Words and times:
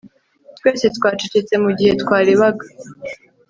twese 0.57 0.85
twacecetse 0.97 1.53
mugihe 1.63 1.91
twarebaga 2.01 2.65